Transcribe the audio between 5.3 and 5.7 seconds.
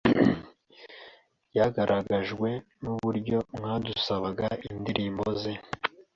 ze